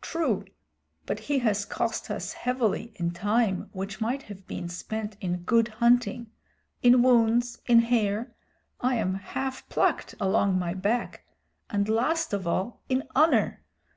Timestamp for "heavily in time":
2.32-3.70